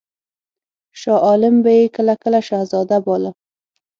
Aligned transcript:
شاه 1.01 1.19
عالم 1.27 1.55
به 1.63 1.71
یې 1.77 1.85
کله 1.95 2.13
کله 2.23 2.39
شهزاده 2.47 2.97
باله. 3.05 3.31